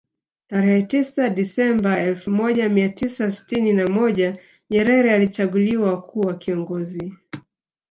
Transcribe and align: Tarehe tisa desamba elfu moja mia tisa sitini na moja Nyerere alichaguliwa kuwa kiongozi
Tarehe 0.49 0.81
tisa 0.91 1.23
desamba 1.37 1.99
elfu 2.09 2.29
moja 2.31 2.69
mia 2.69 2.89
tisa 2.89 3.31
sitini 3.31 3.73
na 3.73 3.87
moja 3.87 4.37
Nyerere 4.69 5.11
alichaguliwa 5.11 6.01
kuwa 6.01 6.33
kiongozi 6.33 7.13